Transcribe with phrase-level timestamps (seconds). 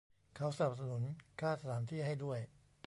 [0.35, 1.03] เขาสนับสนุน
[1.39, 2.39] ค่าสถานที่ให้ด้วย